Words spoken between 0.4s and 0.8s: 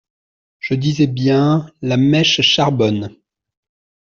Je